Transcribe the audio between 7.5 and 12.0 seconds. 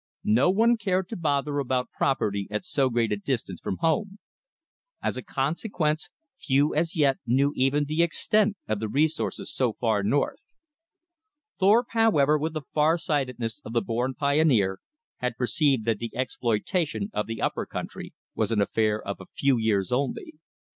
even the extent of the resources so far north. Thorpe,